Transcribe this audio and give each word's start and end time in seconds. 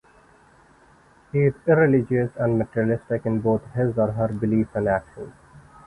He 1.31 1.37
is 1.43 1.53
irreligious 1.67 2.31
and 2.37 2.57
materialistic 2.57 3.23
in 3.27 3.39
both 3.39 3.61
his 3.75 3.99
or 3.99 4.11
her 4.13 4.29
beliefs 4.29 4.71
and 4.73 4.87
actions. 4.87 5.31